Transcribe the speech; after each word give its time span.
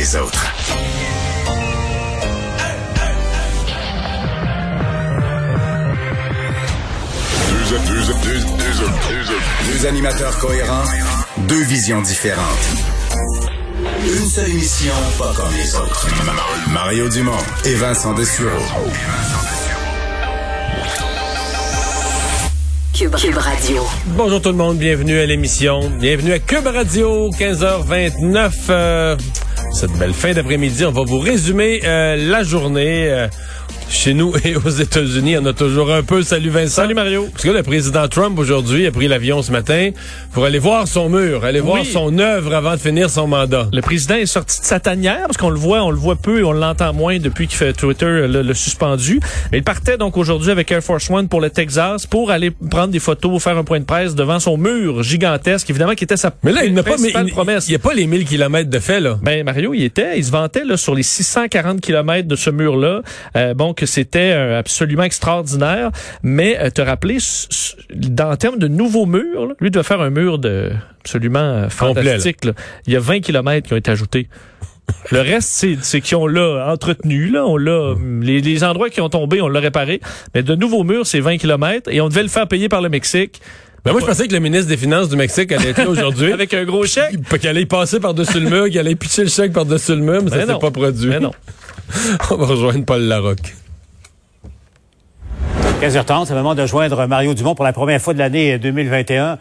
les 0.00 0.16
autres. 0.16 0.46
Deux, 9.66 9.86
animateurs 9.86 10.38
cohérents, 10.38 10.84
deux 11.48 11.62
visions 11.64 12.00
différentes. 12.00 12.66
Une 14.02 14.26
seule 14.26 14.48
émission, 14.48 14.94
pas 15.18 15.34
comme 15.36 15.54
les 15.54 15.74
autres. 15.74 16.08
Mario 16.72 17.10
Dumont 17.10 17.44
et 17.66 17.74
Vincent 17.74 18.14
Dessureau. 18.14 18.48
Cube, 22.94 23.14
Radio. 23.36 23.86
Bonjour 24.16 24.40
tout 24.40 24.50
le 24.50 24.56
monde, 24.56 24.78
bienvenue 24.78 25.18
à 25.18 25.26
l'émission. 25.26 25.90
Bienvenue 26.00 26.32
à 26.32 26.38
Cube 26.38 26.66
Radio, 26.66 27.30
15h29. 27.30 28.52
Euh, 28.70 29.16
cette 29.72 29.92
belle 29.92 30.12
fin 30.12 30.32
d'après-midi, 30.32 30.84
on 30.84 30.90
va 30.90 31.02
vous 31.02 31.18
résumer 31.18 31.80
euh, 31.84 32.16
la 32.16 32.42
journée. 32.42 33.08
Euh, 33.08 33.28
chez 33.90 34.14
nous 34.14 34.32
et 34.44 34.56
aux 34.56 34.68
États-Unis, 34.68 35.36
on 35.38 35.46
a 35.46 35.52
toujours 35.52 35.92
un 35.92 36.02
peu. 36.02 36.22
Salut 36.22 36.50
Vincent. 36.50 36.82
Salut 36.82 36.94
Mario. 36.94 37.28
Parce 37.32 37.44
que 37.44 37.50
le 37.50 37.62
président 37.62 38.06
Trump 38.08 38.38
aujourd'hui 38.38 38.86
a 38.86 38.92
pris 38.92 39.08
l'avion 39.08 39.42
ce 39.42 39.50
matin 39.50 39.90
pour 40.32 40.44
aller 40.44 40.58
voir 40.58 40.86
son 40.86 41.08
mur, 41.08 41.44
aller 41.44 41.60
voir 41.60 41.84
son 41.84 42.18
œuvre 42.18 42.54
avant 42.54 42.72
de 42.72 42.76
finir 42.78 43.10
son 43.10 43.26
mandat. 43.26 43.68
Le 43.72 43.80
président 43.82 44.14
est 44.14 44.26
sorti 44.26 44.60
de 44.60 44.64
sa 44.64 44.80
tanière 44.80 45.26
parce 45.26 45.36
qu'on 45.36 45.50
le 45.50 45.58
voit, 45.58 45.82
on 45.82 45.90
le 45.90 45.96
voit 45.96 46.16
peu 46.16 46.40
et 46.40 46.44
on 46.44 46.52
l'entend 46.52 46.92
moins 46.92 47.18
depuis 47.18 47.48
qu'il 47.48 47.56
fait 47.56 47.72
Twitter 47.72 48.26
le, 48.28 48.54
suspendu. 48.54 49.20
Mais 49.50 49.58
il 49.58 49.64
partait 49.64 49.98
donc 49.98 50.16
aujourd'hui 50.16 50.50
avec 50.50 50.70
Air 50.70 50.82
Force 50.82 51.10
One 51.10 51.28
pour 51.28 51.40
le 51.40 51.50
Texas 51.50 52.06
pour 52.06 52.30
aller 52.30 52.50
prendre 52.50 52.88
des 52.88 53.00
photos, 53.00 53.42
faire 53.42 53.58
un 53.58 53.64
point 53.64 53.80
de 53.80 53.84
presse 53.84 54.14
devant 54.14 54.38
son 54.38 54.56
mur 54.56 55.02
gigantesque, 55.02 55.68
évidemment 55.68 55.94
qui 55.94 56.04
était 56.04 56.16
sa 56.16 56.30
mais 56.42 56.52
là, 56.52 56.64
il 56.64 56.72
n'a 56.72 56.82
pas 56.82 56.96
il, 56.96 57.32
promesse. 57.32 57.66
Il 57.68 57.72
n'y 57.72 57.76
a 57.76 57.80
pas 57.80 57.92
les 57.92 58.06
1000 58.06 58.24
kilomètres 58.24 58.70
de 58.70 58.78
fait 58.78 59.00
là. 59.00 59.18
Ben 59.22 59.44
Mario, 59.44 59.74
il 59.74 59.82
était, 59.82 60.16
il 60.16 60.24
se 60.24 60.30
vantait 60.30 60.64
là 60.64 60.76
sur 60.76 60.94
les 60.94 61.02
640 61.02 61.80
kilomètres 61.80 62.28
de 62.28 62.36
ce 62.36 62.50
mur 62.50 62.76
là. 62.76 63.02
Euh, 63.36 63.52
bon 63.54 63.74
que 63.80 63.86
c'était 63.86 64.32
euh, 64.32 64.58
absolument 64.58 65.04
extraordinaire. 65.04 65.90
Mais 66.22 66.58
euh, 66.58 66.68
te 66.68 66.82
rappeler, 66.82 67.16
dans 67.94 68.36
termes 68.36 68.58
de 68.58 68.68
nouveaux 68.68 69.06
murs, 69.06 69.46
là, 69.46 69.54
lui 69.58 69.70
doit 69.70 69.82
faire 69.82 70.02
un 70.02 70.10
mur 70.10 70.38
de 70.38 70.70
absolument 71.00 71.38
euh, 71.38 71.68
fantastique. 71.70 72.38
Il 72.86 72.92
y 72.92 72.96
a 72.96 73.00
20 73.00 73.20
kilomètres 73.20 73.68
qui 73.68 73.72
ont 73.72 73.78
été 73.78 73.90
ajoutés. 73.90 74.28
Le 75.10 75.20
reste, 75.20 75.66
c'est 75.80 76.00
qu'ils 76.00 76.16
ont 76.16 76.26
là 76.26 76.66
entretenu, 76.70 77.30
là, 77.30 77.46
on 77.46 77.56
l'a, 77.56 77.94
les, 78.20 78.64
endroits 78.64 78.90
qui 78.90 79.00
ont 79.00 79.08
tombé, 79.08 79.40
on 79.40 79.48
l'a 79.48 79.60
réparé. 79.60 80.00
Mais 80.34 80.42
de 80.42 80.54
nouveaux 80.56 80.82
murs, 80.82 81.06
c'est 81.06 81.20
20 81.20 81.38
kilomètres 81.38 81.88
et 81.90 82.00
on 82.00 82.08
devait 82.08 82.24
le 82.24 82.28
faire 82.28 82.48
payer 82.48 82.68
par 82.68 82.82
le 82.82 82.88
Mexique. 82.88 83.40
Ben 83.84 83.92
moi, 83.92 84.00
je 84.02 84.06
pensais 84.06 84.28
que 84.28 84.34
le 84.34 84.40
ministre 84.40 84.68
des 84.68 84.76
Finances 84.76 85.08
du 85.08 85.16
Mexique 85.16 85.52
allait 85.52 85.70
être 85.70 85.78
là 85.78 85.88
aujourd'hui. 85.88 86.32
Avec 86.34 86.52
un 86.52 86.64
gros 86.64 86.84
chèque. 86.84 87.16
Qu'il 87.38 87.48
allait 87.48 87.64
passer 87.64 87.98
par-dessus 87.98 88.40
le 88.40 88.50
mur, 88.50 88.66
qu'il 88.66 88.78
allait 88.78 88.96
pitcher 88.96 89.22
le 89.22 89.30
chèque 89.30 89.52
par-dessus 89.52 89.94
le 89.94 90.02
mur, 90.02 90.22
mais, 90.22 90.30
ça 90.30 90.44
s'est 90.44 90.58
pas 90.58 90.70
produit. 90.70 91.08
Mais 91.08 91.20
non. 91.20 91.30
on 92.30 92.36
va 92.36 92.46
rejoindre 92.46 92.84
Paul 92.84 93.02
Larocque. 93.02 93.54
15h30, 95.80 96.26
c'est 96.26 96.34
le 96.34 96.40
moment 96.40 96.54
de 96.54 96.66
joindre 96.66 97.06
Mario 97.06 97.32
Dumont 97.32 97.54
pour 97.54 97.64
la 97.64 97.72
première 97.72 98.02
fois 98.02 98.12
de 98.12 98.18
l'année 98.18 98.58
2021 98.58 99.38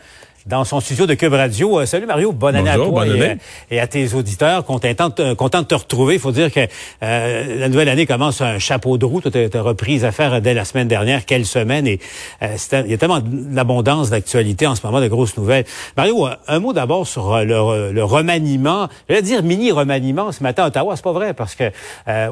dans 0.50 0.64
son 0.64 0.80
studio 0.80 1.06
de 1.06 1.14
Cube 1.14 1.34
Radio. 1.34 1.80
Euh, 1.80 1.86
salut 1.86 2.08
Mario, 2.08 2.32
bonne 2.32 2.56
année 2.56 2.72
à 2.72 2.76
toi 2.76 3.06
euh, 3.06 3.36
et, 3.70 3.80
à 3.80 3.86
tes 3.86 4.16
auditeurs. 4.16 4.66
Content, 4.66 5.12
content 5.38 5.62
de 5.62 5.68
te 5.68 5.76
retrouver. 5.76 6.16
Il 6.16 6.20
faut 6.20 6.32
dire 6.32 6.52
que 6.52 6.62
euh, 7.04 7.60
la 7.60 7.70
nouvelle 7.70 7.88
année 7.88 8.08
commence 8.08 8.42
un 8.42 8.58
chapeau 8.58 8.98
de 8.98 9.06
roue. 9.06 9.22
Tu 9.22 9.30
as, 9.30 9.62
repris 9.62 9.94
les 9.94 10.06
affaires 10.06 10.42
dès 10.42 10.56
la 10.56 10.66
semaine 10.66 10.88
dernière. 10.88 11.26
Quelle 11.26 11.46
semaine. 11.46 11.86
Et 11.86 12.00
il 12.42 12.90
y 12.90 12.94
a 12.94 12.98
tellement 12.98 13.20
d'abondance 13.24 14.10
d'actualité 14.10 14.66
en 14.66 14.74
ce 14.74 14.84
moment, 14.86 15.00
de 15.00 15.08
grosses 15.08 15.38
nouvelles. 15.38 15.66
Mario, 15.96 16.28
un 16.48 16.60
mot 16.60 16.74
d'abord 16.74 17.08
sur 17.08 17.38
le, 17.38 17.92
le, 17.92 18.04
remaniement. 18.04 18.90
Je 19.08 19.14
vais 19.14 19.22
dire 19.22 19.44
mini-remaniement 19.44 20.32
ce 20.32 20.42
matin 20.42 20.64
à 20.64 20.68
Ottawa. 20.68 20.96
C'est 20.96 21.04
pas 21.04 21.12
vrai 21.12 21.36
parce 21.36 21.54
que 21.54 21.72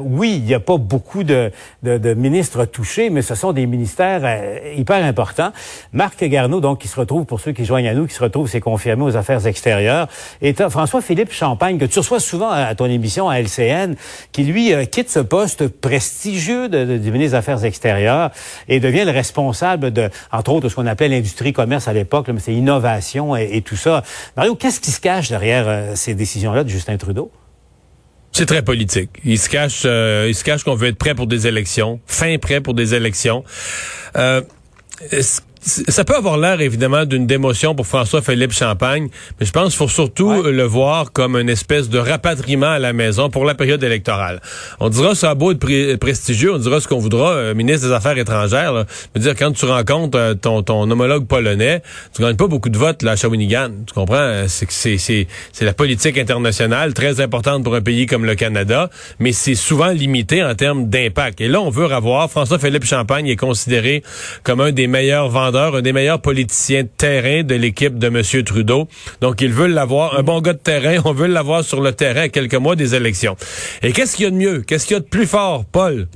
oui, 0.00 0.34
il 0.38 0.42
n'y 0.42 0.54
a 0.54 0.60
pas 0.60 0.76
beaucoup 0.76 1.22
de, 1.22 1.52
de, 1.84 1.98
de, 1.98 2.14
ministres 2.14 2.64
touchés, 2.64 3.10
mais 3.10 3.22
ce 3.22 3.36
sont 3.36 3.52
des 3.52 3.66
ministères 3.66 4.22
hyper 4.76 5.04
importants. 5.04 5.52
Marc 5.92 6.24
Garneau, 6.24 6.60
donc, 6.60 6.80
qui 6.80 6.88
se 6.88 6.98
retrouve 6.98 7.24
pour 7.24 7.38
ceux 7.38 7.52
qui 7.52 7.64
joignent 7.64 7.88
à 7.88 7.94
nous, 7.94 8.07
qui 8.08 8.14
se 8.14 8.22
retrouve, 8.22 8.48
c'est 8.48 8.60
confirmé 8.60 9.04
aux 9.04 9.16
affaires 9.16 9.46
extérieures. 9.46 10.08
Et 10.42 10.54
François-Philippe 10.54 11.32
Champagne, 11.32 11.78
que 11.78 11.84
tu 11.84 11.98
reçois 11.98 12.20
souvent 12.20 12.50
à 12.50 12.74
ton 12.74 12.86
émission 12.86 13.28
à 13.28 13.40
LCN, 13.40 13.94
qui 14.32 14.44
lui 14.44 14.72
euh, 14.72 14.84
quitte 14.84 15.10
ce 15.10 15.20
poste 15.20 15.68
prestigieux 15.68 16.68
de, 16.68 16.96
du 16.96 17.12
ministre 17.12 17.32
des 17.32 17.34
Affaires 17.34 17.64
extérieures 17.64 18.30
et 18.68 18.80
devient 18.80 19.04
le 19.04 19.10
responsable 19.10 19.92
de, 19.92 20.10
entre 20.32 20.52
autres, 20.52 20.64
de 20.64 20.68
ce 20.68 20.74
qu'on 20.74 20.86
appelait 20.86 21.08
l'industrie-commerce 21.08 21.88
à 21.88 21.92
l'époque, 21.92 22.28
mais 22.28 22.40
c'est 22.40 22.54
innovation 22.54 23.36
et, 23.36 23.62
tout 23.62 23.76
ça. 23.76 24.02
Mario, 24.36 24.54
qu'est-ce 24.54 24.80
qui 24.80 24.90
se 24.90 25.00
cache 25.00 25.28
derrière 25.28 25.64
euh, 25.68 25.92
ces 25.94 26.14
décisions-là 26.14 26.64
de 26.64 26.68
Justin 26.68 26.96
Trudeau? 26.96 27.30
C'est 28.32 28.46
très 28.46 28.62
politique. 28.62 29.10
Il 29.24 29.38
se 29.38 29.48
cache, 29.48 29.82
euh, 29.84 30.26
il 30.28 30.34
se 30.34 30.44
cache 30.44 30.62
qu'on 30.62 30.74
veut 30.74 30.88
être 30.88 30.98
prêt 30.98 31.14
pour 31.14 31.26
des 31.26 31.46
élections, 31.46 32.00
fin 32.06 32.36
prêt 32.38 32.60
pour 32.60 32.74
des 32.74 32.94
élections. 32.94 33.44
Ça 35.60 36.04
peut 36.04 36.16
avoir 36.16 36.38
l'air 36.38 36.60
évidemment 36.60 37.04
d'une 37.04 37.26
démotion 37.26 37.74
pour 37.74 37.86
François-Philippe 37.86 38.52
Champagne, 38.52 39.08
mais 39.38 39.46
je 39.46 39.52
pense 39.52 39.70
qu'il 39.70 39.78
faut 39.78 39.88
surtout 39.88 40.42
le 40.42 40.62
voir 40.62 41.12
comme 41.12 41.36
une 41.36 41.48
espèce 41.48 41.88
de 41.88 41.98
rapatriement 41.98 42.70
à 42.70 42.78
la 42.78 42.92
maison 42.92 43.30
pour 43.30 43.44
la 43.44 43.54
période 43.54 43.82
électorale. 43.82 44.40
On 44.80 44.88
dira 44.88 45.14
ça 45.14 45.30
a 45.30 45.34
beau 45.34 45.52
être 45.52 45.96
prestigieux, 45.96 46.54
on 46.54 46.58
dira 46.58 46.80
ce 46.80 46.88
qu'on 46.88 46.98
voudra, 46.98 47.32
euh, 47.32 47.54
ministre 47.54 47.88
des 47.88 47.92
Affaires 47.92 48.16
étrangères. 48.18 48.72
Là. 48.72 48.86
Je 49.14 49.20
veux 49.20 49.26
dire, 49.26 49.36
quand 49.36 49.52
tu 49.52 49.64
rencontres 49.64 50.18
euh, 50.18 50.34
ton, 50.34 50.62
ton 50.62 50.90
homologue 50.90 51.26
polonais, 51.26 51.82
tu 52.14 52.22
gagnes 52.22 52.36
pas 52.36 52.46
beaucoup 52.46 52.68
de 52.68 52.78
votes 52.78 53.02
là, 53.02 53.12
à 53.12 53.16
Shawinigan. 53.16 53.70
Tu 53.86 53.94
comprends? 53.94 54.44
C'est 54.46 54.68
c'est, 54.96 55.26
la 55.60 55.72
politique 55.72 56.18
internationale, 56.18 56.94
très 56.94 57.20
importante 57.20 57.64
pour 57.64 57.74
un 57.74 57.80
pays 57.80 58.06
comme 58.06 58.24
le 58.24 58.34
Canada, 58.34 58.90
mais 59.18 59.32
c'est 59.32 59.54
souvent 59.54 59.88
limité 59.88 60.42
en 60.42 60.54
termes 60.54 60.88
d'impact. 60.88 61.40
Et 61.40 61.48
là, 61.48 61.60
on 61.60 61.70
veut 61.70 61.86
revoir. 61.86 62.30
François-Philippe 62.30 62.84
Champagne 62.84 63.26
est 63.26 63.36
considéré 63.36 64.02
comme 64.42 64.60
un 64.60 64.72
des 64.72 64.86
meilleurs 64.86 65.28
vendeurs 65.28 65.47
un 65.56 65.82
des 65.82 65.92
meilleurs 65.92 66.20
politiciens 66.20 66.82
de 66.82 66.88
terrain 66.88 67.42
de 67.42 67.54
l'équipe 67.54 67.98
de 67.98 68.06
M. 68.08 68.44
Trudeau. 68.44 68.88
Donc, 69.20 69.40
ils 69.40 69.52
veulent 69.52 69.72
l'avoir, 69.72 70.18
un 70.18 70.22
bon 70.22 70.40
gars 70.40 70.52
de 70.52 70.58
terrain, 70.58 71.00
on 71.04 71.12
veut 71.12 71.26
l'avoir 71.26 71.64
sur 71.64 71.80
le 71.80 71.92
terrain 71.92 72.22
à 72.22 72.28
quelques 72.28 72.54
mois 72.54 72.76
des 72.76 72.94
élections. 72.94 73.36
Et 73.82 73.92
qu'est-ce 73.92 74.16
qu'il 74.16 74.24
y 74.24 74.28
a 74.28 74.30
de 74.30 74.36
mieux? 74.36 74.62
Qu'est-ce 74.62 74.86
qu'il 74.86 74.94
y 74.94 74.98
a 74.98 75.00
de 75.00 75.06
plus 75.06 75.26
fort, 75.26 75.64
Paul? 75.64 76.08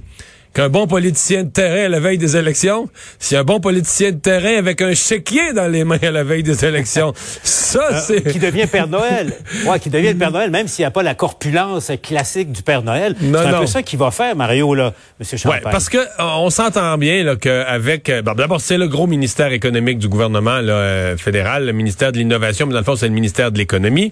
Qu'un 0.54 0.68
bon 0.68 0.86
politicien 0.86 1.44
de 1.44 1.50
terrain 1.50 1.86
à 1.86 1.88
la 1.88 2.00
veille 2.00 2.18
des 2.18 2.36
élections, 2.36 2.88
c'est 3.18 3.36
un 3.36 3.44
bon 3.44 3.60
politicien 3.60 4.12
de 4.12 4.16
terrain 4.16 4.56
avec 4.58 4.82
un 4.82 4.94
chéquier 4.94 5.52
dans 5.54 5.66
les 5.66 5.84
mains 5.84 5.98
à 6.02 6.10
la 6.10 6.24
veille 6.24 6.42
des 6.42 6.64
élections. 6.64 7.12
Ça, 7.42 7.88
euh, 7.92 8.00
c'est... 8.06 8.22
qui 8.30 8.38
devient 8.38 8.66
Père 8.66 8.88
Noël. 8.88 9.32
Ouais, 9.66 9.78
qui 9.78 9.90
devient 9.90 10.08
le 10.08 10.18
Père 10.18 10.32
Noël, 10.32 10.50
même 10.50 10.66
s'il 10.66 10.82
n'y 10.82 10.86
a 10.86 10.90
pas 10.90 11.02
la 11.02 11.14
corpulence 11.14 11.92
classique 12.02 12.50
du 12.50 12.62
Père 12.62 12.82
Noël. 12.82 13.14
C'est 13.20 13.36
un 13.36 13.60
peu 13.60 13.66
ça 13.66 13.82
qu'il 13.82 13.98
va 13.98 14.10
faire, 14.10 14.34
Mario, 14.34 14.74
là, 14.74 14.92
M. 15.20 15.38
Champagne. 15.38 15.60
Ouais, 15.64 15.70
parce 15.70 15.88
que 15.88 15.98
euh, 15.98 16.02
on 16.18 16.50
s'entend 16.50 16.98
bien 16.98 17.22
là, 17.22 17.36
qu'avec... 17.36 18.08
Euh, 18.08 18.22
d'abord, 18.22 18.60
c'est 18.60 18.78
le 18.78 18.88
gros 18.88 19.06
ministère 19.06 19.52
économique 19.52 19.98
du 19.98 20.08
gouvernement 20.08 20.58
là, 20.60 21.16
fédéral, 21.16 21.66
le 21.66 21.72
ministère 21.72 22.12
de 22.12 22.19
l'Innovation, 22.19 22.66
mais 22.66 22.72
dans 22.72 22.80
le 22.80 22.84
fond, 22.84 22.96
c'est 22.96 23.08
le 23.08 23.14
ministère 23.14 23.52
de 23.52 23.58
l'Économie. 23.58 24.10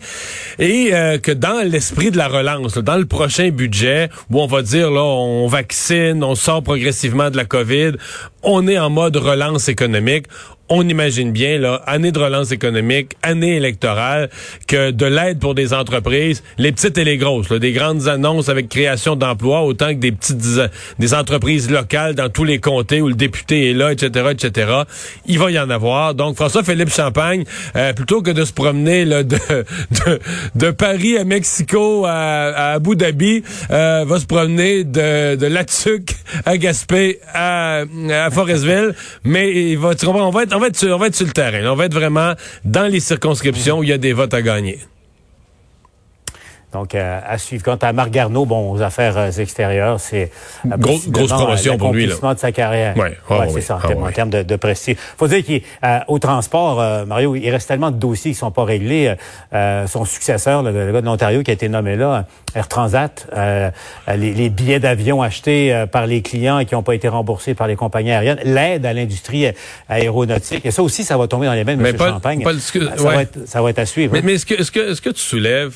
Et 0.58 0.90
que 1.22 1.32
dans 1.32 1.64
l'esprit 1.64 2.10
de 2.10 2.16
la 2.16 2.28
relance, 2.28 2.78
dans 2.78 2.96
le 2.96 3.06
prochain 3.06 3.50
budget, 3.50 4.08
où 4.30 4.40
on 4.40 4.46
va 4.46 4.62
dire, 4.62 4.90
là, 4.90 5.02
on 5.02 5.48
vaccine, 5.48 6.22
on 6.22 6.29
sort 6.34 6.62
progressivement 6.62 7.30
de 7.30 7.36
la 7.36 7.44
COVID, 7.44 7.96
on 8.42 8.66
est 8.68 8.78
en 8.78 8.90
mode 8.90 9.16
relance 9.16 9.68
économique 9.68 10.26
on 10.70 10.88
imagine 10.88 11.32
bien, 11.32 11.58
là, 11.58 11.82
année 11.86 12.12
de 12.12 12.18
relance 12.18 12.52
économique, 12.52 13.16
année 13.22 13.56
électorale, 13.56 14.30
que 14.68 14.92
de 14.92 15.04
l'aide 15.04 15.40
pour 15.40 15.56
des 15.56 15.74
entreprises, 15.74 16.44
les 16.58 16.70
petites 16.70 16.96
et 16.96 17.02
les 17.02 17.18
grosses, 17.18 17.50
là, 17.50 17.58
des 17.58 17.72
grandes 17.72 18.06
annonces 18.06 18.48
avec 18.48 18.68
création 18.68 19.16
d'emplois, 19.16 19.62
autant 19.62 19.88
que 19.88 19.98
des 19.98 20.12
petites 20.12 20.38
des 21.00 21.12
entreprises 21.12 21.70
locales 21.70 22.14
dans 22.14 22.28
tous 22.28 22.44
les 22.44 22.60
comtés 22.60 23.02
où 23.02 23.08
le 23.08 23.14
député 23.14 23.70
est 23.70 23.74
là, 23.74 23.92
etc., 23.92 24.28
etc. 24.30 24.72
Il 25.26 25.40
va 25.40 25.50
y 25.50 25.58
en 25.58 25.70
avoir. 25.70 26.14
Donc, 26.14 26.36
François-Philippe 26.36 26.94
Champagne, 26.94 27.44
euh, 27.74 27.92
plutôt 27.92 28.22
que 28.22 28.30
de 28.30 28.44
se 28.44 28.52
promener 28.52 29.04
de, 29.04 29.24
de, 30.54 30.70
Paris 30.70 31.18
à 31.18 31.24
Mexico 31.24 32.04
à, 32.06 32.74
Abu 32.74 32.94
Dhabi, 32.94 33.42
euh, 33.72 34.04
va 34.06 34.20
se 34.20 34.26
promener 34.26 34.84
de, 34.84 35.34
de 35.34 35.50
à 36.46 36.56
Gaspé 36.56 37.18
à, 37.34 37.82
à 38.10 38.29
Forestville. 38.30 38.94
Mais 39.24 39.72
il 39.72 39.78
va, 39.78 39.90
on 40.06 40.30
va 40.30 40.42
être 40.42 40.54
on 40.54 40.58
va 40.58 40.68
être 40.68 40.86
on 40.86 40.98
va 40.98 41.06
être 41.06 41.14
sur 41.14 41.26
le 41.26 41.32
terrain. 41.32 41.64
On 41.70 41.76
va 41.76 41.86
être 41.86 41.94
vraiment 41.94 42.34
dans 42.64 42.90
les 42.90 43.00
circonscriptions 43.00 43.78
où 43.78 43.82
il 43.82 43.90
y 43.90 43.92
a 43.92 43.98
des 43.98 44.12
votes 44.12 44.34
à 44.34 44.42
gagner. 44.42 44.78
Donc, 46.72 46.94
euh, 46.94 47.18
à 47.26 47.36
suivre. 47.38 47.64
Quant 47.64 47.76
à 47.76 47.92
Marc 47.92 48.10
Garneau, 48.10 48.46
bon, 48.46 48.72
aux 48.72 48.80
affaires 48.80 49.18
euh, 49.18 49.30
extérieures, 49.30 49.98
c'est 49.98 50.30
euh, 50.66 50.76
grosse, 50.76 51.06
promotion 51.06 51.76
pour 51.76 51.92
lui. 51.92 52.06
de 52.06 52.14
sa 52.36 52.52
carrière. 52.52 52.94
Oui, 52.96 53.08
ouais, 53.30 53.48
c'est 53.52 53.60
ça, 53.60 53.76
en, 53.76 54.04
ah, 54.06 54.12
termes, 54.12 54.30
de, 54.30 54.42
de 54.42 54.56
prestige. 54.56 54.96
faut 55.16 55.26
dire 55.26 55.42
qu'au 55.44 56.18
transport, 56.18 57.06
Mario, 57.06 57.34
il 57.34 57.50
reste 57.50 57.68
tellement 57.68 57.90
de 57.90 57.96
dossiers 57.96 58.32
qui 58.32 58.38
sont 58.38 58.50
pas 58.50 58.64
réglés. 58.64 59.14
son 59.52 60.04
successeur, 60.04 60.62
le, 60.62 60.92
gars 60.92 61.00
de 61.00 61.06
l'Ontario 61.06 61.42
qui 61.42 61.50
a 61.50 61.54
été 61.54 61.68
nommé 61.68 61.96
là, 61.96 62.26
Air 62.54 62.68
Transat, 62.68 63.26
les, 63.36 64.32
les, 64.32 64.48
billets 64.48 64.80
d'avion 64.80 65.22
achetés 65.22 65.86
par 65.90 66.06
les 66.06 66.22
clients 66.22 66.58
et 66.58 66.66
qui 66.66 66.74
n'ont 66.74 66.82
pas 66.82 66.94
été 66.94 67.08
remboursés 67.08 67.54
par 67.54 67.66
les 67.66 67.76
compagnies 67.76 68.12
aériennes, 68.12 68.40
l'aide 68.44 68.86
à 68.86 68.92
l'industrie 68.92 69.46
aéronautique. 69.88 70.64
Et 70.64 70.70
ça 70.70 70.82
aussi, 70.82 71.04
ça 71.04 71.16
va 71.16 71.26
tomber 71.26 71.46
dans 71.46 71.54
les 71.54 71.64
mains 71.64 71.76
de 71.76 71.84
M. 71.84 71.96
Champagne. 71.98 72.44
ça, 72.44 73.02
va 73.02 73.22
être, 73.22 73.38
ça, 73.46 73.62
va 73.62 73.70
être, 73.70 73.78
à 73.78 73.86
suivre. 73.86 74.12
Mais, 74.12 74.22
mais 74.22 74.34
est-ce 74.34 74.46
que, 74.46 74.54
-ce 74.54 74.70
que, 74.70 74.92
-ce 74.92 75.00
que 75.00 75.10
tu 75.10 75.20
soulèves 75.20 75.74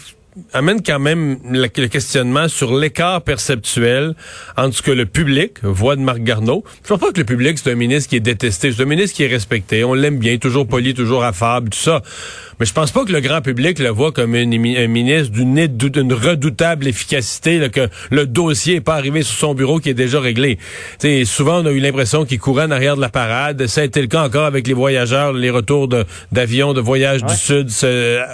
amène 0.52 0.82
quand 0.82 0.98
même 0.98 1.38
le, 1.48 1.66
questionnement 1.68 2.48
sur 2.48 2.76
l'écart 2.76 3.22
perceptuel 3.22 4.14
entre 4.56 4.76
ce 4.76 4.82
que 4.82 4.90
le 4.90 5.06
public 5.06 5.62
voit 5.62 5.96
de 5.96 6.00
Marc 6.00 6.20
Garneau. 6.20 6.64
Je 6.82 6.92
ne 6.92 6.98
pense 6.98 7.06
pas 7.06 7.12
que 7.12 7.20
le 7.20 7.24
public, 7.24 7.58
c'est 7.58 7.70
un 7.70 7.76
ministre 7.76 8.10
qui 8.10 8.16
est 8.16 8.20
détesté. 8.20 8.72
C'est 8.72 8.82
un 8.82 8.86
ministre 8.86 9.16
qui 9.16 9.22
est 9.22 9.28
respecté. 9.28 9.84
On 9.84 9.94
l'aime 9.94 10.18
bien, 10.18 10.36
toujours 10.38 10.66
poli, 10.66 10.94
toujours 10.94 11.24
affable, 11.24 11.70
tout 11.70 11.78
ça. 11.78 12.02
Mais 12.58 12.66
je 12.66 12.72
pense 12.72 12.90
pas 12.90 13.04
que 13.04 13.12
le 13.12 13.20
grand 13.20 13.42
public 13.42 13.78
le 13.78 13.90
voit 13.90 14.12
comme 14.12 14.34
un 14.34 14.46
ministre 14.46 15.32
d'une 15.32 16.12
redoutable 16.12 16.86
efficacité, 16.86 17.58
là, 17.58 17.68
que 17.68 17.88
le 18.10 18.26
dossier 18.26 18.74
n'est 18.74 18.80
pas 18.80 18.94
arrivé 18.94 19.22
sur 19.22 19.36
son 19.36 19.54
bureau 19.54 19.78
qui 19.78 19.90
est 19.90 19.94
déjà 19.94 20.20
réglé. 20.20 20.58
T'sais, 20.98 21.24
souvent, 21.24 21.62
on 21.62 21.66
a 21.66 21.70
eu 21.70 21.80
l'impression 21.80 22.24
qu'il 22.24 22.38
courait 22.38 22.64
en 22.64 22.70
arrière 22.70 22.96
de 22.96 23.00
la 23.00 23.08
parade. 23.08 23.66
Ça 23.66 23.80
a 23.80 23.84
été 23.84 24.00
le 24.00 24.06
cas 24.06 24.22
encore 24.22 24.46
avec 24.46 24.66
les 24.66 24.74
voyageurs, 24.74 25.32
les 25.32 25.50
retours 25.50 25.88
d'avions 26.32 26.74
de, 26.74 26.80
voyage 26.80 27.24
du 27.24 27.34
Sud 27.34 27.70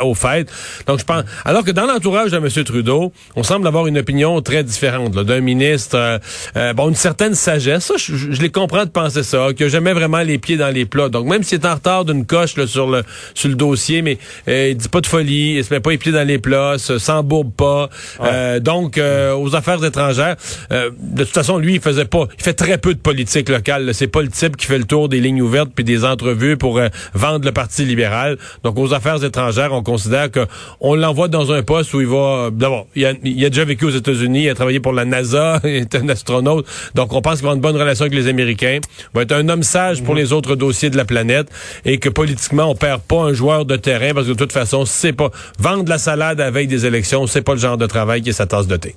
aux 0.00 0.14
fêtes. 0.14 0.50
Donc, 0.86 1.00
je 1.00 1.04
pense... 1.04 1.24
Alors 1.44 1.64
que 1.64 1.70
dans 1.70 1.89
l'entourage 1.92 2.30
de 2.30 2.36
M. 2.36 2.48
Trudeau, 2.64 3.12
on 3.36 3.42
semble 3.42 3.66
avoir 3.66 3.86
une 3.86 3.98
opinion 3.98 4.40
très 4.42 4.62
différente 4.62 5.12
d'un 5.12 5.40
ministre, 5.40 5.96
euh, 5.96 6.18
euh, 6.56 6.72
bon, 6.72 6.88
une 6.88 6.94
certaine 6.94 7.34
sagesse. 7.34 7.84
Ça, 7.86 7.94
je, 7.96 8.40
les 8.40 8.50
comprends 8.50 8.84
de 8.84 8.90
penser 8.90 9.22
ça, 9.22 9.48
qui 9.56 9.64
a 9.64 9.68
jamais 9.68 9.92
vraiment 9.92 10.20
les 10.20 10.38
pieds 10.38 10.56
dans 10.56 10.72
les 10.72 10.84
plats. 10.84 11.08
Donc, 11.08 11.26
même 11.26 11.42
s'il 11.42 11.58
est 11.58 11.66
en 11.66 11.74
retard 11.74 12.04
d'une 12.04 12.24
coche 12.26 12.56
là, 12.56 12.66
sur, 12.66 12.88
le, 12.88 13.02
sur 13.34 13.48
le 13.48 13.56
dossier, 13.56 14.02
mais 14.02 14.18
euh, 14.48 14.68
il 14.70 14.76
dit 14.76 14.88
pas 14.88 15.00
de 15.00 15.06
folie, 15.06 15.56
il 15.56 15.64
se 15.64 15.74
met 15.74 15.80
pas 15.80 15.90
les 15.90 15.98
pieds 15.98 16.12
dans 16.12 16.26
les 16.26 16.38
plats, 16.38 16.76
s'embourbe 16.78 17.52
pas. 17.52 17.88
Euh, 18.22 18.60
donc, 18.60 18.98
euh, 18.98 19.34
aux 19.34 19.56
affaires 19.56 19.82
étrangères, 19.84 20.36
de 20.70 21.24
toute 21.24 21.34
façon, 21.34 21.58
lui, 21.58 21.74
il 21.74 21.80
faisait 21.80 22.04
pas, 22.04 22.26
il 22.38 22.42
fait 22.42 22.54
très 22.54 22.78
peu 22.78 22.94
de 22.94 23.00
politique 23.00 23.48
locale. 23.48 23.92
C'est 23.94 24.06
pas 24.06 24.22
le 24.22 24.28
type 24.28 24.56
qui 24.56 24.66
fait 24.66 24.78
le 24.78 24.84
tour 24.84 25.08
des 25.08 25.20
lignes 25.20 25.42
ouvertes 25.42 25.70
puis 25.74 25.84
des 25.84 26.04
entrevues 26.04 26.56
pour 26.56 26.80
vendre 27.14 27.44
le 27.44 27.52
Parti 27.52 27.84
libéral. 27.84 28.38
Donc, 28.62 28.78
aux 28.78 28.94
affaires 28.94 29.22
étrangères, 29.24 29.72
on 29.72 29.82
considère 29.82 30.30
que 30.30 30.46
on 30.80 30.94
l'envoie 30.94 31.28
dans 31.28 31.52
un 31.52 31.62
poste 31.62 31.79
où 31.92 32.00
il 32.00 32.06
va. 32.06 32.50
D'abord, 32.52 32.86
il, 32.94 33.04
a, 33.06 33.12
il 33.24 33.44
a 33.44 33.50
déjà 33.50 33.64
vécu 33.64 33.84
aux 33.84 33.90
États-Unis, 33.90 34.44
il 34.44 34.48
a 34.48 34.54
travaillé 34.54 34.80
pour 34.80 34.92
la 34.92 35.04
NASA, 35.04 35.60
il 35.64 35.70
est 35.70 35.94
un 35.94 36.08
astronaute. 36.08 36.66
Donc, 36.94 37.12
on 37.12 37.22
pense 37.22 37.36
qu'il 37.36 37.42
va 37.42 37.50
avoir 37.50 37.54
une 37.54 37.60
bonne 37.60 37.76
relation 37.76 38.04
avec 38.04 38.14
les 38.14 38.28
Américains. 38.28 38.78
Il 38.82 39.16
va 39.16 39.22
être 39.22 39.32
un 39.32 39.48
homme 39.48 39.62
sage 39.62 40.02
pour 40.02 40.14
mhm. 40.14 40.20
les 40.20 40.32
autres 40.32 40.56
dossiers 40.56 40.90
de 40.90 40.96
la 40.96 41.04
planète 41.04 41.48
et 41.84 41.98
que 41.98 42.08
politiquement, 42.08 42.64
on 42.64 42.74
perd 42.74 43.00
pas 43.02 43.22
un 43.22 43.32
joueur 43.32 43.64
de 43.64 43.76
terrain 43.76 44.12
parce 44.14 44.26
que 44.26 44.32
de 44.32 44.36
toute 44.36 44.52
façon, 44.52 44.84
c'est 44.84 45.12
pas 45.12 45.30
vendre 45.58 45.88
la 45.88 45.98
salade 45.98 46.40
à 46.40 46.50
veille 46.50 46.66
des 46.66 46.86
élections, 46.86 47.26
c'est 47.26 47.42
pas 47.42 47.54
le 47.54 47.60
genre 47.60 47.78
de 47.78 47.86
travail 47.86 48.22
qui 48.22 48.30
est 48.30 48.34
sa 48.34 48.46
tasse 48.46 48.66
de 48.66 48.76
thé. 48.76 48.94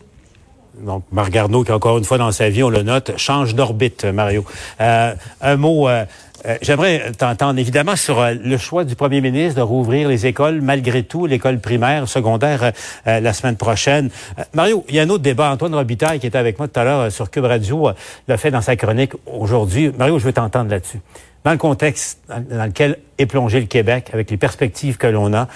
Donc, 0.82 1.04
Marc 1.12 1.32
Garneau, 1.32 1.64
qui 1.64 1.72
encore 1.72 1.98
une 1.98 2.04
fois 2.04 2.18
dans 2.18 2.32
sa 2.32 2.50
vie, 2.50 2.64
on 2.64 2.70
le 2.70 2.82
note, 2.82 3.12
change 3.18 3.54
d'orbite, 3.54 4.06
Mario. 4.06 4.44
Euh, 4.82 5.14
un 5.42 5.56
mot, 5.56 5.88
euh, 5.88 6.06
euh, 6.46 6.58
j'aimerais 6.62 7.12
t'entendre 7.18 7.60
évidemment 7.60 7.96
sur 7.96 8.24
le 8.32 8.58
choix 8.58 8.84
du 8.84 8.96
premier 8.96 9.22
ministre 9.22 9.58
de 9.58 9.62
rouvrir 9.62 10.08
les 10.08 10.26
écoles, 10.26 10.62
malgré 10.62 11.04
tout, 11.04 11.26
l'école 11.26 11.60
primaire, 11.60 12.08
secondaire, 12.08 12.72
la 13.06 13.34
semaine 13.34 13.56
prochaine. 13.56 14.10
Mario, 14.54 14.86
il 14.90 14.96
y 14.96 15.00
a 15.00 15.04
un 15.04 15.10
autre 15.10 15.24
débat. 15.24 15.52
Antoine 15.52 15.76
Robitaille, 15.76 16.20
qui 16.20 16.28
était 16.28 16.38
avec 16.38 16.58
moi 16.60 16.68
tout 16.68 16.80
à 16.80 16.84
l'heure 16.84 17.12
sur 17.12 17.30
Cube 17.30 17.46
Radio, 17.46 17.90
l'a 18.28 18.38
fait 18.38 18.52
dans 18.52 18.62
sa 18.62 18.76
chronique 18.76 19.14
aujourd'hui. 19.26 19.92
Mario, 19.98 20.20
je 20.20 20.26
veux 20.26 20.34
t'entendre 20.34 20.70
là-dessus 20.70 21.00
dans 21.44 21.52
le 21.52 21.58
contexte 21.58 22.20
dans 22.28 22.66
lequel 22.66 22.98
est 23.18 23.26
plongé 23.26 23.60
le 23.60 23.66
Québec, 23.66 24.10
avec 24.14 24.32
les 24.32 24.38
perspectives 24.38 24.98
que 24.98 25.08
l'on 25.08 25.34
a, 25.34 25.48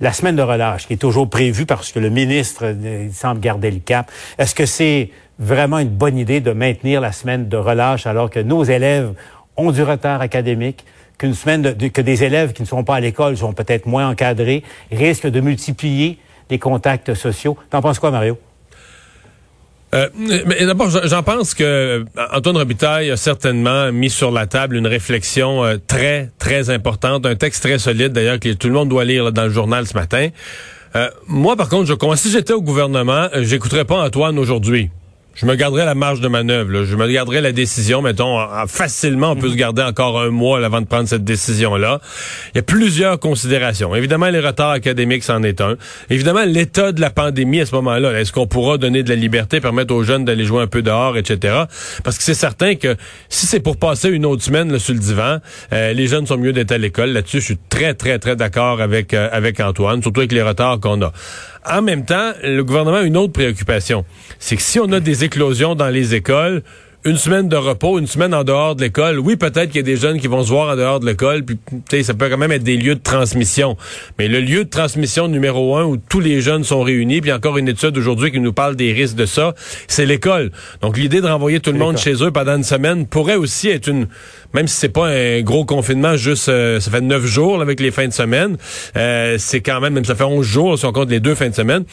la 0.00 0.12
semaine 0.12 0.36
de 0.36 0.42
relâche 0.42 0.86
qui 0.86 0.94
est 0.94 0.98
toujours 0.98 1.30
prévue 1.30 1.66
parce 1.66 1.92
que 1.92 1.98
le 1.98 2.10
ministre 2.10 2.64
euh, 2.64 3.08
semble 3.12 3.40
garder 3.40 3.70
le 3.70 3.78
cap, 3.78 4.10
est-ce 4.38 4.54
que 4.54 4.66
c'est 4.66 5.10
vraiment 5.38 5.78
une 5.78 5.88
bonne 5.88 6.18
idée 6.18 6.40
de 6.40 6.52
maintenir 6.52 7.00
la 7.00 7.12
semaine 7.12 7.48
de 7.48 7.56
relâche 7.56 8.06
alors 8.06 8.30
que 8.30 8.40
nos 8.40 8.64
élèves 8.64 9.12
ont 9.56 9.70
du 9.70 9.82
retard 9.82 10.20
académique, 10.20 10.84
qu'une 11.18 11.34
semaine 11.34 11.76
que 11.76 12.00
des 12.00 12.24
élèves 12.24 12.52
qui 12.52 12.62
ne 12.62 12.66
sont 12.66 12.84
pas 12.84 12.96
à 12.96 13.00
l'école 13.00 13.36
sont 13.36 13.52
peut-être 13.52 13.86
moins 13.86 14.08
encadrés, 14.08 14.62
risquent 14.92 15.28
de 15.28 15.40
multiplier 15.40 16.18
les 16.50 16.58
contacts 16.58 17.14
sociaux. 17.14 17.56
T'en 17.70 17.80
penses 17.80 17.98
quoi, 17.98 18.10
Mario? 18.10 18.38
Euh, 19.94 20.08
d'abord, 20.66 20.90
j'en 20.90 21.22
pense 21.22 21.54
que 21.54 21.64
euh, 21.64 22.04
Antoine 22.32 22.56
Robitaille 22.56 23.10
a 23.10 23.16
certainement 23.16 23.92
mis 23.92 24.10
sur 24.10 24.30
la 24.30 24.46
table 24.46 24.76
une 24.76 24.86
réflexion 24.86 25.64
euh, 25.64 25.76
très, 25.86 26.30
très 26.38 26.70
importante, 26.70 27.24
un 27.24 27.36
texte 27.36 27.62
très 27.62 27.78
solide 27.78 28.12
d'ailleurs 28.12 28.40
que 28.40 28.52
tout 28.52 28.66
le 28.66 28.74
monde 28.74 28.88
doit 28.88 29.04
lire 29.04 29.32
dans 29.32 29.44
le 29.44 29.50
journal 29.50 29.86
ce 29.86 29.94
matin. 29.94 30.28
moi, 31.28 31.56
par 31.56 31.68
contre, 31.68 31.86
je, 31.86 32.16
si 32.16 32.30
j'étais 32.30 32.52
au 32.52 32.62
gouvernement, 32.62 33.28
j'écouterais 33.34 33.84
pas 33.84 34.04
Antoine 34.04 34.38
aujourd'hui 34.38 34.90
je 35.36 35.44
me 35.44 35.54
garderais 35.54 35.84
la 35.84 35.94
marge 35.94 36.20
de 36.20 36.28
manœuvre. 36.28 36.84
Je 36.84 36.96
me 36.96 37.06
garderais 37.06 37.42
la 37.42 37.52
décision, 37.52 38.00
mettons, 38.00 38.38
facilement, 38.66 39.32
on 39.32 39.36
peut 39.36 39.50
se 39.50 39.54
garder 39.54 39.82
encore 39.82 40.18
un 40.18 40.30
mois 40.30 40.64
avant 40.64 40.80
de 40.80 40.86
prendre 40.86 41.06
cette 41.08 41.24
décision-là. 41.24 42.00
Il 42.54 42.56
y 42.56 42.60
a 42.60 42.62
plusieurs 42.62 43.20
considérations. 43.20 43.94
Évidemment, 43.94 44.30
les 44.30 44.40
retards 44.40 44.70
académiques, 44.70 45.24
c'en 45.24 45.42
est 45.42 45.60
un. 45.60 45.76
Évidemment, 46.08 46.44
l'état 46.46 46.92
de 46.92 47.02
la 47.02 47.10
pandémie 47.10 47.60
à 47.60 47.66
ce 47.66 47.74
moment-là. 47.74 48.18
Est-ce 48.18 48.32
qu'on 48.32 48.46
pourra 48.46 48.78
donner 48.78 49.02
de 49.02 49.10
la 49.10 49.16
liberté, 49.16 49.60
permettre 49.60 49.94
aux 49.94 50.02
jeunes 50.02 50.24
d'aller 50.24 50.46
jouer 50.46 50.62
un 50.62 50.66
peu 50.66 50.80
dehors, 50.80 51.18
etc. 51.18 51.64
Parce 52.02 52.16
que 52.16 52.24
c'est 52.24 52.34
certain 52.34 52.74
que 52.74 52.96
si 53.28 53.44
c'est 53.46 53.60
pour 53.60 53.76
passer 53.76 54.08
une 54.08 54.24
autre 54.24 54.42
semaine 54.42 54.72
là, 54.72 54.78
sur 54.78 54.94
le 54.94 55.00
divan, 55.00 55.38
euh, 55.74 55.92
les 55.92 56.06
jeunes 56.06 56.26
sont 56.26 56.38
mieux 56.38 56.54
d'être 56.54 56.72
à 56.72 56.78
l'école. 56.78 57.10
Là-dessus, 57.10 57.40
je 57.40 57.44
suis 57.44 57.58
très, 57.68 57.92
très, 57.92 58.18
très 58.18 58.36
d'accord 58.36 58.80
avec, 58.80 59.12
euh, 59.12 59.28
avec 59.32 59.60
Antoine, 59.60 60.00
surtout 60.00 60.20
avec 60.20 60.32
les 60.32 60.42
retards 60.42 60.80
qu'on 60.80 61.02
a. 61.02 61.12
En 61.68 61.82
même 61.82 62.04
temps, 62.04 62.32
le 62.42 62.62
gouvernement 62.62 62.98
a 62.98 63.02
une 63.02 63.16
autre 63.16 63.32
préoccupation. 63.32 64.04
C'est 64.38 64.56
que 64.56 64.62
si 64.62 64.78
on 64.78 64.90
a 64.92 65.00
des 65.00 65.24
éclosions 65.24 65.74
dans 65.74 65.88
les 65.88 66.14
écoles, 66.14 66.62
une 67.06 67.18
semaine 67.18 67.48
de 67.48 67.54
repos, 67.54 68.00
une 68.00 68.08
semaine 68.08 68.34
en 68.34 68.42
dehors 68.42 68.74
de 68.74 68.82
l'école. 68.82 69.20
Oui, 69.20 69.36
peut-être 69.36 69.68
qu'il 69.68 69.76
y 69.76 69.78
a 69.78 69.82
des 69.82 69.96
jeunes 69.96 70.18
qui 70.18 70.26
vont 70.26 70.42
se 70.42 70.48
voir 70.48 70.72
en 70.72 70.76
dehors 70.76 70.98
de 70.98 71.06
l'école, 71.06 71.44
puis 71.44 71.56
ça 72.02 72.14
peut 72.14 72.28
quand 72.28 72.36
même 72.36 72.50
être 72.50 72.64
des 72.64 72.76
lieux 72.76 72.96
de 72.96 73.00
transmission. 73.00 73.76
Mais 74.18 74.26
le 74.26 74.40
lieu 74.40 74.64
de 74.64 74.68
transmission 74.68 75.28
numéro 75.28 75.76
un 75.76 75.84
où 75.84 75.96
tous 75.96 76.18
les 76.18 76.40
jeunes 76.40 76.64
sont 76.64 76.82
réunis, 76.82 77.20
puis 77.20 77.32
encore 77.32 77.58
une 77.58 77.68
étude 77.68 77.96
aujourd'hui 77.96 78.32
qui 78.32 78.40
nous 78.40 78.52
parle 78.52 78.74
des 78.74 78.92
risques 78.92 79.14
de 79.14 79.24
ça, 79.24 79.54
c'est 79.86 80.04
l'école. 80.04 80.50
Donc 80.82 80.98
l'idée 80.98 81.20
de 81.20 81.28
renvoyer 81.28 81.60
tout 81.60 81.70
le 81.70 81.78
monde 81.78 81.96
chez 81.96 82.24
eux 82.24 82.32
pendant 82.32 82.56
une 82.56 82.64
semaine 82.64 83.06
pourrait 83.06 83.36
aussi 83.36 83.68
être 83.68 83.86
une, 83.86 84.08
même 84.52 84.66
si 84.66 84.74
c'est 84.74 84.88
pas 84.88 85.06
un 85.06 85.42
gros 85.42 85.64
confinement, 85.64 86.16
juste 86.16 86.48
euh, 86.48 86.80
ça 86.80 86.90
fait 86.90 87.02
neuf 87.02 87.24
jours 87.24 87.62
avec 87.62 87.78
les 87.78 87.92
fins 87.92 88.08
de 88.08 88.12
semaine, 88.12 88.56
euh, 88.96 89.36
c'est 89.38 89.60
quand 89.60 89.80
même, 89.80 89.94
même 89.94 90.04
ça 90.04 90.16
fait 90.16 90.24
onze 90.24 90.44
jours 90.44 90.76
si 90.76 90.84
on 90.84 90.92
compte 90.92 91.10
les 91.10 91.20
deux 91.20 91.36
fins 91.36 91.50
de 91.50 91.54
semaine 91.54 91.84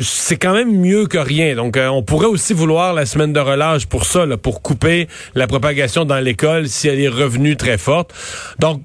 c'est 0.00 0.36
quand 0.36 0.52
même 0.52 0.72
mieux 0.72 1.06
que 1.06 1.18
rien. 1.18 1.54
Donc, 1.54 1.76
euh, 1.76 1.88
on 1.88 2.02
pourrait 2.02 2.26
aussi 2.26 2.52
vouloir 2.52 2.92
la 2.92 3.06
semaine 3.06 3.32
de 3.32 3.40
relâche 3.40 3.86
pour 3.86 4.04
ça, 4.04 4.26
pour 4.36 4.62
couper 4.62 5.08
la 5.34 5.46
propagation 5.46 6.04
dans 6.04 6.18
l'école 6.18 6.68
si 6.68 6.88
elle 6.88 7.00
est 7.00 7.08
revenue 7.08 7.56
très 7.56 7.78
forte. 7.78 8.12
Donc, 8.58 8.82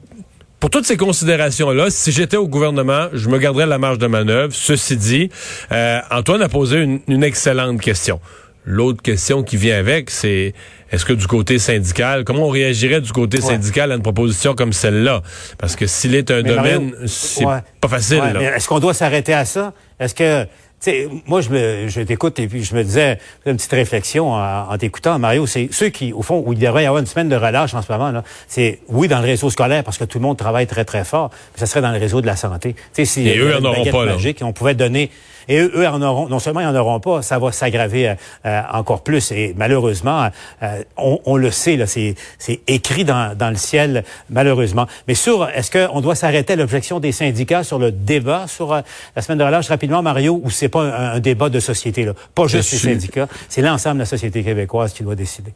pour 0.59 0.69
toutes 0.69 0.85
ces 0.85 0.95
considérations-là, 0.95 1.89
si 1.89 2.13
j'étais 2.13 2.37
au 2.37 2.47
gouvernement, 2.47 3.07
je 3.11 3.27
me 3.27 3.37
garderais 3.37 3.65
la 3.65 3.77
marge 3.77 3.97
de 3.97 4.07
manœuvre. 4.07 4.53
Ceci 4.53 4.95
dit, 4.95 5.29
euh, 5.73 5.99
Antoine 6.09 6.41
a 6.41 6.47
posé 6.47 6.77
une, 6.77 7.23
excellente 7.23 7.81
question. 7.81 8.21
L'autre 8.65 9.01
question 9.01 9.43
qui 9.43 9.57
vient 9.57 9.77
avec, 9.77 10.09
c'est 10.09 10.53
est-ce 10.89 11.03
que 11.03 11.11
du 11.11 11.27
côté 11.27 11.59
syndical, 11.59 12.23
comment 12.23 12.45
on 12.45 12.49
réagirait 12.49 13.01
du 13.01 13.11
côté 13.11 13.41
syndical 13.41 13.91
à 13.91 13.95
une 13.95 14.01
proposition 14.01 14.55
comme 14.55 14.71
celle-là? 14.71 15.21
Parce 15.57 15.75
que 15.75 15.85
s'il 15.85 16.15
est 16.15 16.31
un 16.31 16.43
domaine, 16.43 16.93
c'est 17.07 17.43
pas 17.43 17.89
facile. 17.89 18.21
Est-ce 18.55 18.69
qu'on 18.69 18.79
doit 18.79 18.93
s'arrêter 18.93 19.33
à 19.33 19.43
ça? 19.43 19.73
Est-ce 19.99 20.15
que 20.15 20.47
sais, 20.83 21.09
moi, 21.25 21.41
je, 21.41 21.49
me, 21.49 21.87
je 21.87 22.01
t'écoute 22.01 22.39
et 22.39 22.47
puis 22.47 22.63
je 22.63 22.75
me 22.75 22.83
disais, 22.83 23.19
une 23.45 23.55
petite 23.55 23.71
réflexion 23.71 24.33
en, 24.33 24.77
t'écoutant, 24.77 25.19
Mario, 25.19 25.45
c'est 25.45 25.69
ceux 25.71 25.89
qui, 25.89 26.13
au 26.13 26.21
fond, 26.21 26.43
où 26.45 26.53
il 26.53 26.59
devrait 26.59 26.83
y 26.83 26.85
avoir 26.85 27.01
une 27.01 27.07
semaine 27.07 27.29
de 27.29 27.35
relâche 27.35 27.73
en 27.73 27.81
ce 27.81 27.91
moment, 27.91 28.11
là, 28.11 28.23
c'est, 28.47 28.79
oui, 28.89 29.07
dans 29.07 29.19
le 29.19 29.25
réseau 29.25 29.49
scolaire, 29.49 29.83
parce 29.83 29.97
que 29.97 30.05
tout 30.05 30.19
le 30.19 30.23
monde 30.23 30.37
travaille 30.37 30.67
très, 30.67 30.85
très 30.85 31.03
fort, 31.03 31.29
mais 31.53 31.59
ça 31.59 31.65
serait 31.65 31.81
dans 31.81 31.91
le 31.91 31.99
réseau 31.99 32.21
de 32.21 32.25
la 32.25 32.35
santé. 32.35 32.73
Tu 32.73 32.81
sais, 32.93 33.05
si, 33.05 33.27
et 33.27 33.37
eux, 33.37 33.55
en 33.55 33.63
auront 33.63 33.85
pas, 33.85 34.05
magique, 34.05 34.41
on 34.43 34.53
pouvait 34.53 34.75
donner 34.75 35.09
et 35.47 35.59
eux, 35.59 35.87
en 35.87 36.01
auront, 36.01 36.27
non 36.29 36.39
seulement 36.39 36.61
ils 36.61 36.67
en 36.67 36.75
auront 36.75 36.99
pas, 36.99 37.21
ça 37.21 37.39
va 37.39 37.51
s'aggraver 37.51 38.09
euh, 38.09 38.15
euh, 38.45 38.61
encore 38.71 39.01
plus. 39.01 39.31
Et 39.31 39.53
malheureusement, 39.57 40.29
euh, 40.61 40.83
on, 40.97 41.35
le 41.35 41.51
sait, 41.51 41.75
là, 41.75 41.85
c'est, 41.87 42.15
écrit 42.67 43.03
dans, 43.03 43.35
dans, 43.37 43.49
le 43.49 43.55
ciel, 43.55 44.03
malheureusement. 44.29 44.87
Mais 45.07 45.15
sur, 45.15 45.47
est-ce 45.49 45.71
qu'on 45.71 46.01
doit 46.01 46.15
s'arrêter 46.15 46.53
à 46.53 46.55
l'objection 46.55 46.99
des 46.99 47.11
syndicats 47.11 47.63
sur 47.63 47.79
le 47.79 47.91
débat 47.91 48.45
sur 48.47 48.73
la 49.15 49.21
semaine 49.21 49.37
de 49.37 49.43
relâche 49.43 49.67
rapidement, 49.69 50.01
Mario, 50.01 50.39
ou 50.43 50.49
c'est 50.49 50.69
pas 50.73 51.13
un, 51.13 51.19
débat 51.19 51.49
de 51.49 51.59
société, 51.59 52.03
là? 52.03 52.13
Pas 52.33 52.47
juste 52.47 52.71
les 52.71 52.79
syndicats, 52.79 53.27
c'est 53.47 53.61
l'ensemble 53.61 53.97
de 53.97 53.99
la 53.99 54.05
société 54.05 54.43
québécoise 54.43 54.91
qui 54.93 55.03
doit 55.03 55.15
décider. 55.15 55.53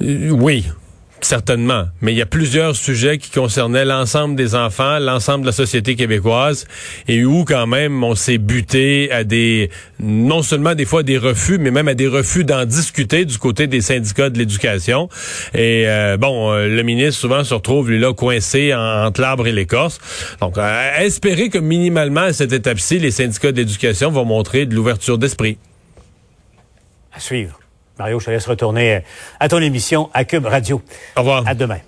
oui. 0.00 0.66
Certainement, 1.20 1.86
mais 2.00 2.12
il 2.12 2.18
y 2.18 2.22
a 2.22 2.26
plusieurs 2.26 2.76
sujets 2.76 3.18
qui 3.18 3.30
concernaient 3.30 3.84
l'ensemble 3.84 4.36
des 4.36 4.54
enfants, 4.54 5.00
l'ensemble 5.00 5.42
de 5.42 5.46
la 5.46 5.52
société 5.52 5.96
québécoise, 5.96 6.66
et 7.08 7.24
où 7.24 7.44
quand 7.44 7.66
même 7.66 8.04
on 8.04 8.14
s'est 8.14 8.38
buté 8.38 9.10
à 9.10 9.24
des, 9.24 9.68
non 9.98 10.42
seulement 10.42 10.76
des 10.76 10.84
fois 10.84 11.02
des 11.02 11.18
refus, 11.18 11.58
mais 11.58 11.72
même 11.72 11.88
à 11.88 11.94
des 11.94 12.06
refus 12.06 12.44
d'en 12.44 12.64
discuter 12.64 13.24
du 13.24 13.36
côté 13.36 13.66
des 13.66 13.80
syndicats 13.80 14.30
de 14.30 14.38
l'éducation. 14.38 15.08
Et 15.54 15.88
euh, 15.88 16.16
bon, 16.16 16.52
euh, 16.52 16.68
le 16.68 16.82
ministre 16.84 17.20
souvent 17.20 17.42
se 17.42 17.52
retrouve 17.52 17.90
lui 17.90 17.98
là 17.98 18.12
coincé 18.12 18.72
entre 18.72 19.20
l'arbre 19.20 19.48
et 19.48 19.52
l'écorce. 19.52 19.98
Donc, 20.40 20.56
euh, 20.56 20.98
espérer 21.00 21.48
que 21.48 21.58
minimalement 21.58 22.22
à 22.22 22.32
cette 22.32 22.52
étape-ci, 22.52 23.00
les 23.00 23.10
syndicats 23.10 23.50
de 23.50 23.56
l'éducation 23.56 24.10
vont 24.10 24.24
montrer 24.24 24.66
de 24.66 24.74
l'ouverture 24.74 25.18
d'esprit. 25.18 25.58
À 27.12 27.18
suivre. 27.18 27.58
Mario, 27.98 28.20
je 28.20 28.26
te 28.26 28.30
laisse 28.30 28.46
retourner 28.46 29.02
à 29.40 29.48
ton 29.48 29.60
émission 29.60 30.10
à 30.14 30.24
Cube 30.24 30.46
Radio. 30.46 30.80
Au 31.16 31.20
revoir. 31.20 31.42
À 31.46 31.54
demain. 31.54 31.78